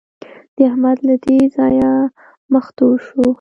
[0.55, 1.93] د احمد له دې ځايه
[2.53, 3.23] مخ تور شو.